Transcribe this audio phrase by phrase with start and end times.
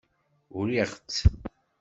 [0.57, 1.17] Uriɣ-tt.